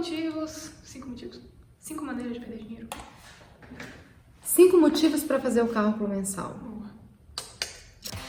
[0.00, 0.70] motivos.
[0.82, 1.40] Cinco motivos.
[1.78, 2.88] Cinco maneiras de perder dinheiro.
[4.42, 6.58] Cinco motivos para fazer o cálculo mensal.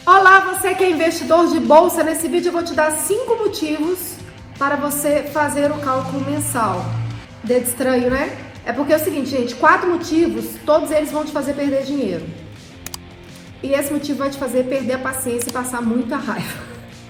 [0.05, 2.03] Olá, você que é investidor de bolsa.
[2.03, 4.17] Nesse vídeo eu vou te dar cinco motivos
[4.59, 6.83] para você fazer o cálculo mensal.
[7.41, 8.51] Dedo estranho, né?
[8.65, 12.25] É porque é o seguinte, gente, quatro motivos, todos eles vão te fazer perder dinheiro.
[13.63, 16.63] E esse motivo vai te fazer perder a paciência e passar muita raiva.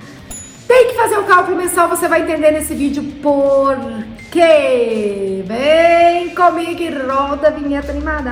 [0.68, 3.76] Tem que fazer o cálculo mensal, você vai entender nesse vídeo por
[4.32, 5.44] quê.
[5.46, 8.32] Vem comigo e roda a vinheta animada.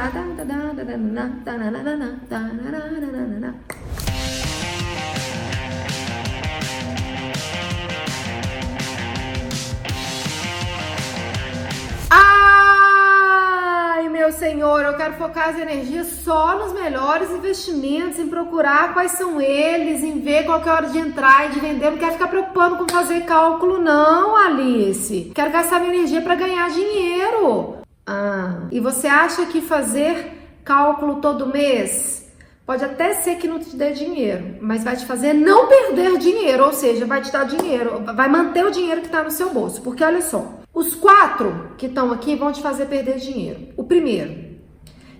[14.50, 20.02] Senhor, eu quero focar as energias só nos melhores investimentos, em procurar quais são eles,
[20.02, 21.92] em ver qual é a hora de entrar e de vender.
[21.92, 25.32] Não quero ficar preocupando com fazer cálculo, não, Alice.
[25.36, 27.76] Quero gastar minha energia para ganhar dinheiro.
[28.08, 32.28] Ah, e você acha que fazer cálculo todo mês
[32.66, 36.66] pode até ser que não te dê dinheiro, mas vai te fazer não perder dinheiro,
[36.66, 39.80] ou seja, vai te dar dinheiro, vai manter o dinheiro que está no seu bolso.
[39.84, 43.68] Porque olha só, os quatro que estão aqui vão te fazer perder dinheiro.
[43.76, 44.56] O primeiro,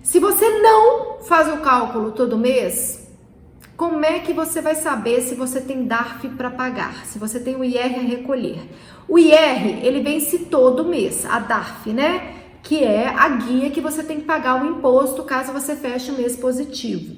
[0.02, 3.06] se você não faz o cálculo todo mês,
[3.76, 7.56] como é que você vai saber se você tem DARF para pagar, se você tem
[7.56, 8.70] o IR a recolher?
[9.06, 12.36] O IR, ele vence todo mês, a DARF, né?
[12.62, 16.14] Que é a guia que você tem que pagar o imposto caso você feche o
[16.14, 17.16] mês positivo.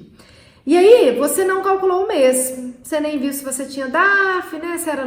[0.65, 2.57] E aí, você não calculou o mês.
[2.81, 4.77] Você nem viu se você tinha DAF, né?
[4.77, 5.05] Se era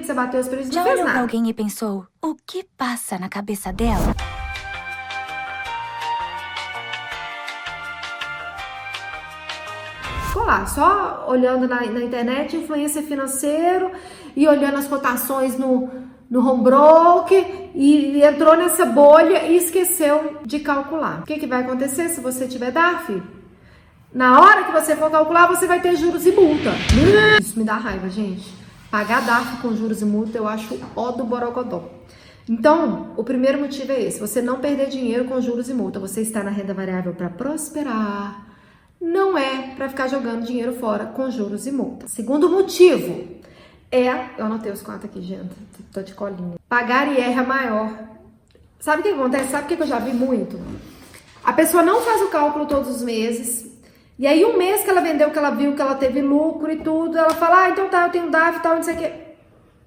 [0.00, 1.20] se você bateu os preços, Já não fez nada.
[1.20, 4.14] alguém e pensou, o que passa na cabeça dela?
[10.26, 13.92] Ficou lá, só olhando na, na internet, influência financeiro
[14.36, 15.88] e olhando as cotações no,
[16.28, 21.20] no home broker e entrou nessa bolha e esqueceu de calcular.
[21.20, 23.22] O que, que vai acontecer se você tiver DAF?
[24.12, 26.70] Na hora que você for calcular, você vai ter juros e multa.
[27.40, 28.56] Isso me dá raiva, gente.
[28.90, 31.90] Pagar DARF com juros e multa eu acho ó do borogodó.
[32.48, 36.00] Então, o primeiro motivo é esse: você não perder dinheiro com juros e multa.
[36.00, 38.46] Você está na renda variável para prosperar.
[38.98, 42.08] Não é para ficar jogando dinheiro fora com juros e multa.
[42.08, 43.28] Segundo motivo
[43.92, 44.08] é.
[44.38, 45.54] Eu anotei os quatro aqui, gente.
[45.92, 46.56] Tô de colinha.
[46.66, 47.92] Pagar IR é maior.
[48.80, 49.50] Sabe o que acontece?
[49.50, 50.58] Sabe o que eu já vi muito?
[51.44, 53.67] A pessoa não faz o cálculo todos os meses,
[54.18, 56.76] e aí, um mês que ela vendeu, que ela viu que ela teve lucro e
[56.76, 59.12] tudo, ela fala, ah, então tá, eu tenho DAF e tal, não sei o quê.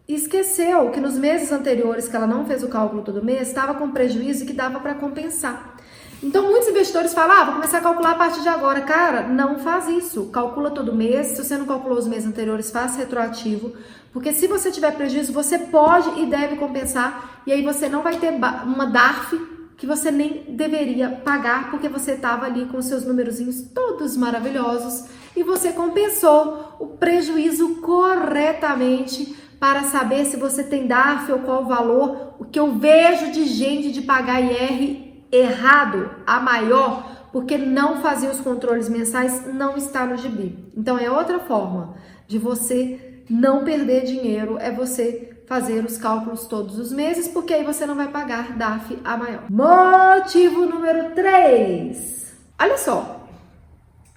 [0.07, 3.91] Esqueceu que nos meses anteriores, que ela não fez o cálculo todo mês, estava com
[3.91, 5.75] prejuízo e que dava para compensar.
[6.23, 8.81] Então, muitos investidores falam, ah, vou começar a calcular a partir de agora.
[8.81, 10.27] Cara, não faz isso.
[10.27, 11.27] Calcula todo mês.
[11.27, 13.73] Se você não calculou os meses anteriores, faça retroativo.
[14.13, 17.41] Porque se você tiver prejuízo, você pode e deve compensar.
[17.47, 19.35] E aí você não vai ter uma DARF
[19.81, 25.05] que você nem deveria pagar porque você estava ali com seus númerozinhos todos maravilhosos
[25.35, 32.35] e você compensou o prejuízo corretamente para saber se você tem DARF ou qual valor.
[32.37, 38.29] O que eu vejo de gente de pagar IR errado, a maior, porque não fazia
[38.29, 40.63] os controles mensais, não está no gibi.
[40.77, 41.95] Então é outra forma
[42.27, 47.63] de você não perder dinheiro, é você fazer os cálculos todos os meses, porque aí
[47.63, 49.43] você não vai pagar DAF a maior.
[49.49, 52.33] Motivo número 3.
[52.59, 53.27] Olha só.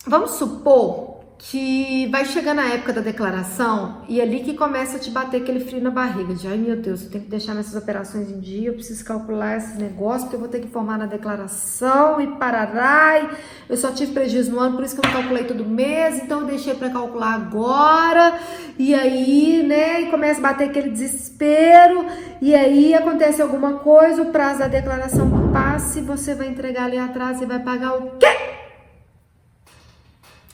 [0.07, 1.04] Vamos supor
[1.51, 5.43] que vai chegando a época da declaração e é ali que começa a te bater
[5.43, 8.41] aquele frio na barriga de ai meu Deus, eu tenho que deixar minhas operações em
[8.41, 12.29] dia, eu preciso calcular esses negócios, porque eu vou ter que informar na declaração e
[12.39, 13.29] parará, e
[13.69, 16.41] eu só tive prejuízo no ano, por isso que eu não calculei todo mês, então
[16.41, 18.39] eu deixei para calcular agora,
[18.79, 22.07] e aí, né, e começa a bater aquele desespero,
[22.41, 26.97] e aí acontece alguma coisa, o prazo da declaração passa e você vai entregar ali
[26.97, 28.64] atrás e vai pagar o quê?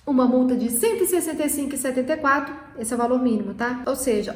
[0.07, 3.83] Uma multa de 165,74, esse é o valor mínimo, tá?
[3.87, 4.35] Ou seja,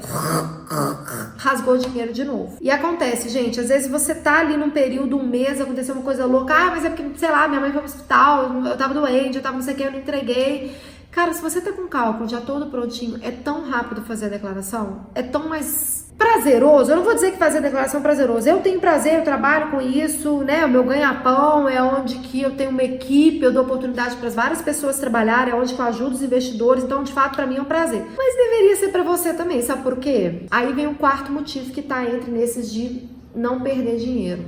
[1.37, 2.57] rasgou dinheiro de novo.
[2.61, 6.27] E acontece, gente, às vezes você tá ali num período, um mês, aconteceu uma coisa
[6.27, 9.37] louca, ah, mas é porque, sei lá, minha mãe foi pro hospital, eu tava doente,
[9.37, 10.77] eu tava não sei o que, eu não entreguei.
[11.11, 15.07] Cara, se você tá com cálculo já todo prontinho, é tão rápido fazer a declaração,
[15.15, 16.91] é tão mais prazeroso.
[16.91, 18.49] Eu não vou dizer que fazer declaração é prazeroso.
[18.49, 20.65] Eu tenho prazer, eu trabalho com isso, né?
[20.65, 24.63] O meu ganha-pão é onde que eu tenho uma equipe, eu dou oportunidade para várias
[24.63, 26.83] pessoas trabalharem, é onde que eu ajudo os investidores.
[26.83, 28.03] Então, de fato, para mim é um prazer.
[28.17, 30.47] Mas deveria ser para você também, sabe por quê?
[30.51, 34.43] Aí vem o quarto motivo que tá entre nesses de não perder dinheiro.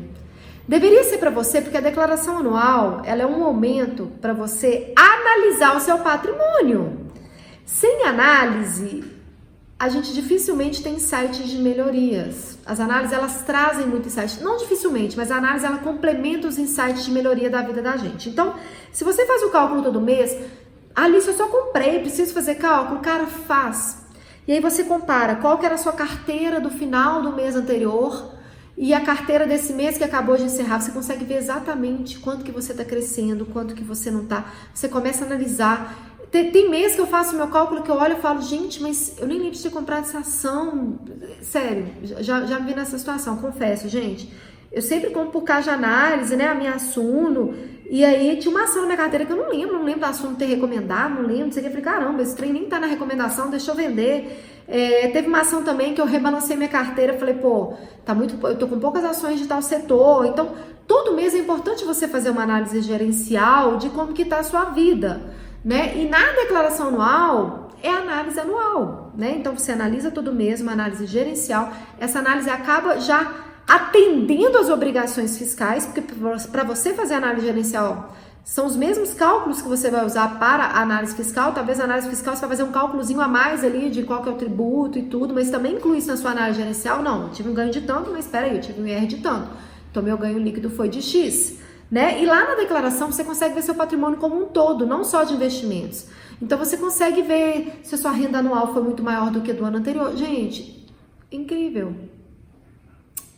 [0.66, 5.76] Deveria ser para você porque a declaração anual, ela é um momento para você analisar
[5.76, 7.06] o seu patrimônio.
[7.64, 9.15] Sem análise,
[9.78, 12.58] a gente dificilmente tem insights de melhorias.
[12.64, 17.04] As análises elas trazem muito insight, não dificilmente, mas a análise ela complementa os insights
[17.04, 18.30] de melhoria da vida da gente.
[18.30, 18.54] Então,
[18.90, 20.34] se você faz o cálculo todo mês,
[20.94, 24.06] Alice, eu só comprei, preciso fazer cálculo, cara, faz.
[24.48, 28.32] E aí você compara qual que era a sua carteira do final do mês anterior
[28.78, 32.52] e a carteira desse mês que acabou de encerrar, você consegue ver exatamente quanto que
[32.52, 34.52] você está crescendo, quanto que você não está.
[34.72, 38.20] Você começa a analisar tem, mês que eu faço meu cálculo que eu olho e
[38.20, 40.98] falo, gente, mas eu nem lembro de ter comprado essa ação.
[41.40, 44.32] Sério, já, já me vi nessa situação, confesso, gente.
[44.72, 46.48] Eu sempre compro por caixa análise, né?
[46.48, 47.54] A minha Assuno.
[47.88, 50.08] E aí tinha uma ação na minha carteira que eu não lembro, não lembro da
[50.08, 51.52] Assuno ter recomendado, não lembro.
[51.52, 54.64] Você falei, caramba, esse trem nem tá na recomendação, deixa eu vender.
[54.68, 57.74] É, teve uma ação também que eu rebalancei minha carteira, falei, pô,
[58.04, 60.26] tá muito, eu tô com poucas ações de tal setor.
[60.26, 60.50] Então,
[60.88, 64.64] todo mês é importante você fazer uma análise gerencial de como que tá a sua
[64.64, 65.96] vida né?
[65.96, 69.34] E na declaração anual é análise anual, né?
[69.36, 71.72] Então você analisa todo mês, uma análise gerencial.
[71.98, 73.34] Essa análise acaba já
[73.66, 76.02] atendendo às obrigações fiscais, porque
[76.52, 78.14] para você fazer análise gerencial
[78.44, 81.52] são os mesmos cálculos que você vai usar para a análise fiscal.
[81.52, 84.28] Talvez a análise fiscal você vai fazer um cálculozinho a mais ali de qual que
[84.28, 87.02] é o tributo e tudo, mas também inclui isso na sua análise gerencial.
[87.02, 89.16] Não, eu tive um ganho de tanto, mas espera aí, eu tive um IR de
[89.16, 89.48] tanto.
[89.90, 92.22] Então meu ganho líquido foi de X né?
[92.22, 95.34] E lá na declaração você consegue ver seu patrimônio como um todo, não só de
[95.34, 96.06] investimentos.
[96.40, 99.64] Então você consegue ver se a sua renda anual foi muito maior do que do
[99.64, 100.14] ano anterior.
[100.16, 100.86] Gente,
[101.30, 101.94] incrível.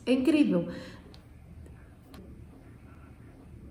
[0.04, 0.68] É incrível.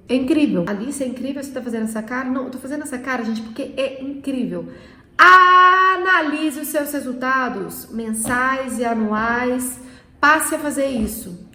[0.09, 0.63] É incrível.
[0.67, 2.29] Alice, é incrível você tá fazendo essa cara?
[2.29, 4.71] Não, eu tô fazendo essa cara, gente, porque é incrível.
[5.17, 9.79] Analise os seus resultados mensais e anuais.
[10.21, 11.46] Passe a fazer isso.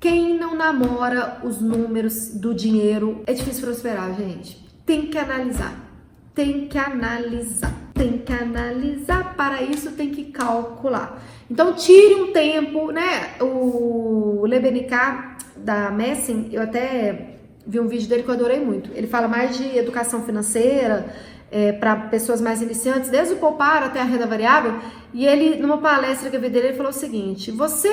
[0.00, 4.58] Quem não namora os números do dinheiro é difícil prosperar, gente.
[4.86, 5.74] Tem que analisar.
[6.34, 7.74] Tem que analisar.
[7.92, 9.34] Tem que analisar.
[9.34, 11.22] Para isso tem que calcular.
[11.50, 13.34] Então tire um tempo, né?
[13.42, 17.36] O Lebenicá da Messing, eu até
[17.66, 18.90] vi um vídeo dele que eu adorei muito.
[18.94, 21.14] Ele fala mais de educação financeira,
[21.50, 24.78] é, para pessoas mais iniciantes, desde o poupar até a renda variável.
[25.12, 27.90] E ele, numa palestra que eu vi dele, ele falou o seguinte: você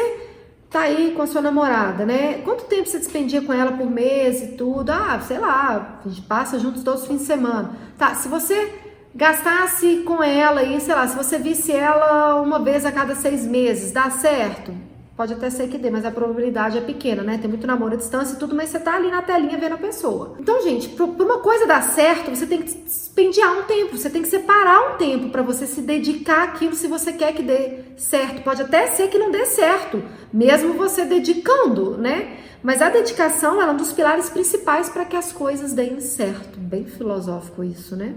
[0.70, 2.42] tá aí com a sua namorada, né?
[2.44, 4.90] Quanto tempo você despendia com ela por mês e tudo?
[4.92, 7.72] Ah, sei lá, a gente passa juntos todos os fins de semana.
[7.98, 8.74] Tá, se você
[9.16, 13.46] gastasse com ela aí, sei lá, se você visse ela uma vez a cada seis
[13.46, 14.72] meses, dá certo?
[15.18, 17.40] Pode até ser que dê, mas a probabilidade é pequena, né?
[17.40, 19.78] Tem muito namoro à distância e tudo, mas você tá ali na telinha vendo a
[19.78, 20.36] pessoa.
[20.40, 24.22] Então, gente, pra uma coisa dar certo, você tem que despendiar um tempo, você tem
[24.22, 28.44] que separar um tempo para você se dedicar àquilo se você quer que dê certo.
[28.44, 32.38] Pode até ser que não dê certo, mesmo você dedicando, né?
[32.62, 36.60] Mas a dedicação é um dos pilares principais para que as coisas deem certo.
[36.60, 38.14] Bem filosófico isso, né?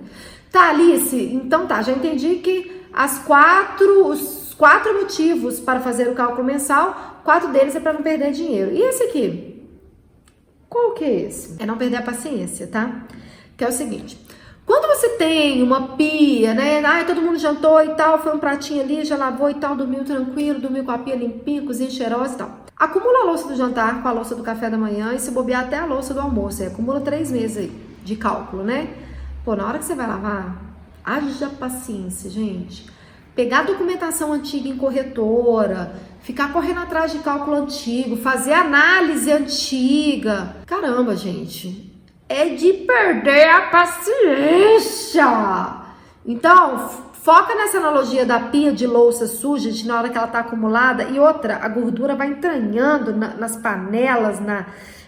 [0.53, 6.14] Tá, Alice, então tá, já entendi que as quatro, os quatro motivos para fazer o
[6.14, 8.70] cálculo mensal, quatro deles é para não perder dinheiro.
[8.70, 9.66] E esse aqui?
[10.68, 11.56] Qual que é esse?
[11.58, 13.06] É não perder a paciência, tá?
[13.56, 14.20] Que é o seguinte.
[14.66, 16.84] Quando você tem uma pia, né?
[16.84, 20.04] Ai, todo mundo jantou e tal, foi um pratinho ali, já lavou e tal, dormiu
[20.04, 22.66] tranquilo, dormiu com a pia limpinha, cozinha cheirosa e tal.
[22.76, 25.64] Acumula a louça do jantar com a louça do café da manhã e se bobear
[25.64, 26.60] até a louça do almoço.
[26.60, 27.72] Aí acumula três meses aí
[28.04, 28.90] de cálculo, né?
[29.42, 30.54] Pô, na hora que você vai lavar,
[31.02, 33.00] haja paciência, gente
[33.40, 40.56] pegar documentação antiga em corretora, ficar correndo atrás de cálculo antigo, fazer análise antiga.
[40.67, 41.91] Caramba, gente,
[42.29, 45.24] é de perder a paciência.
[46.26, 50.41] Então, foca nessa analogia da pia de louça suja, de na hora que ela está
[50.41, 54.67] acumulada, e outra, a gordura vai entranhando na, nas panelas, na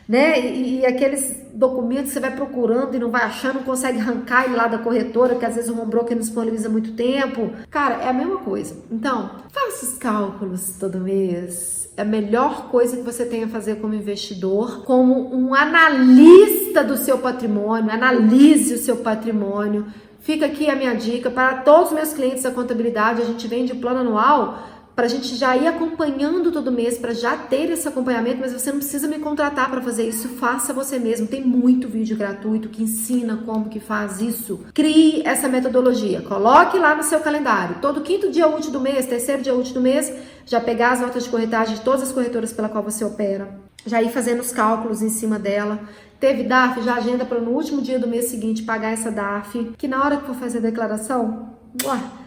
[0.09, 0.41] né?
[0.41, 4.45] E, e, aqueles documentos que você vai procurando e não vai achando, não consegue arrancar
[4.45, 7.51] ele lá da corretora, que às vezes o home broker não disponibiliza muito tempo.
[7.71, 8.77] Cara, é a mesma coisa.
[8.91, 11.91] Então, faça os cálculos todo mês.
[11.97, 16.97] É a melhor coisa que você tem a fazer como investidor, como um analista do
[16.97, 19.87] seu patrimônio, analise o seu patrimônio.
[20.21, 23.73] Fica aqui a minha dica para todos os meus clientes da contabilidade, a gente vende
[23.73, 27.89] o plano anual para a gente já ir acompanhando todo mês, para já ter esse
[27.89, 31.27] acompanhamento, mas você não precisa me contratar para fazer isso, faça você mesmo.
[31.27, 34.61] Tem muito vídeo gratuito que ensina como que faz isso.
[34.75, 37.77] Crie essa metodologia, coloque lá no seu calendário.
[37.81, 40.13] Todo quinto dia útil do mês, terceiro dia útil do mês,
[40.45, 44.03] já pegar as notas de corretagem de todas as corretoras pela qual você opera, já
[44.03, 45.81] ir fazendo os cálculos em cima dela.
[46.21, 49.89] Teve DARF, já agenda para no último dia do mês seguinte pagar essa DARF, que
[49.89, 52.22] na hora que for fazer a declaração, uah,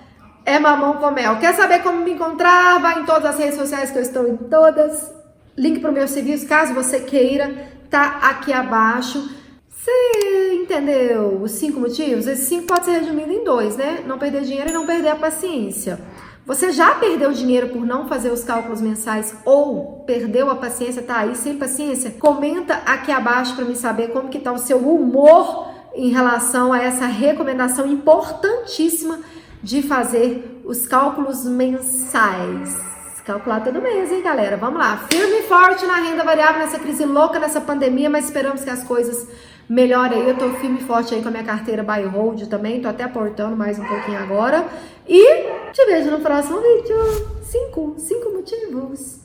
[0.45, 1.39] é mamão com mel.
[1.39, 2.79] Quer saber como me encontrar?
[2.79, 5.11] Vai em todas as redes sociais que eu estou em todas.
[5.57, 9.29] Link para o meu serviço, caso você queira, tá aqui abaixo.
[9.69, 12.27] Você entendeu os cinco motivos?
[12.27, 14.03] Esses cinco pode ser resumido em dois, né?
[14.05, 15.99] Não perder dinheiro e não perder a paciência.
[16.45, 21.19] Você já perdeu dinheiro por não fazer os cálculos mensais ou perdeu a paciência, tá
[21.19, 22.11] aí sem paciência?
[22.19, 26.83] Comenta aqui abaixo para me saber como que tá o seu humor em relação a
[26.83, 29.19] essa recomendação importantíssima
[29.65, 32.79] de fazer os cálculos mensais.
[33.25, 34.55] Calcular todo mês, hein, galera?
[34.55, 35.07] Vamos lá.
[35.09, 38.83] Firme e forte na renda variável nessa crise louca, nessa pandemia, mas esperamos que as
[38.83, 39.27] coisas
[39.67, 40.29] melhorem aí.
[40.29, 42.79] Eu tô firme e forte aí com a minha carteira buy hold também.
[42.79, 44.67] Tô até aportando mais um pouquinho agora.
[45.07, 45.23] E
[45.73, 46.97] te vejo no próximo vídeo.
[47.41, 49.24] Cinco, cinco motivos.